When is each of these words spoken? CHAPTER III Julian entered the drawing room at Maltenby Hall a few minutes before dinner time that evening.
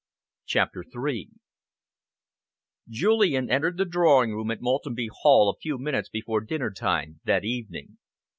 CHAPTER 0.47 0.83
III 0.95 1.29
Julian 2.89 3.51
entered 3.51 3.77
the 3.77 3.85
drawing 3.85 4.33
room 4.33 4.49
at 4.49 4.59
Maltenby 4.59 5.09
Hall 5.21 5.47
a 5.51 5.59
few 5.61 5.77
minutes 5.77 6.09
before 6.09 6.41
dinner 6.41 6.71
time 6.71 7.19
that 7.25 7.45
evening. 7.45 7.99